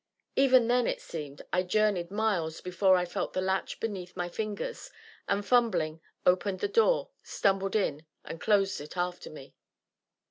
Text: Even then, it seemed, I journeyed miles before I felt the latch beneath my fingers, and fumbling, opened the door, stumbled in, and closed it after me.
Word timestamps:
Even 0.35 0.67
then, 0.67 0.87
it 0.87 0.99
seemed, 0.99 1.43
I 1.53 1.61
journeyed 1.61 2.09
miles 2.09 2.59
before 2.59 2.95
I 2.97 3.05
felt 3.05 3.33
the 3.33 3.39
latch 3.41 3.79
beneath 3.79 4.17
my 4.17 4.29
fingers, 4.29 4.89
and 5.27 5.45
fumbling, 5.45 6.01
opened 6.25 6.59
the 6.59 6.67
door, 6.67 7.11
stumbled 7.21 7.75
in, 7.75 8.07
and 8.25 8.41
closed 8.41 8.81
it 8.81 8.97
after 8.97 9.29
me. 9.29 9.53